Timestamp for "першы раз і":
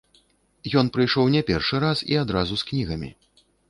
1.51-2.21